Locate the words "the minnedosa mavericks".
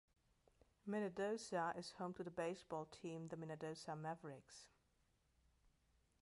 3.27-4.69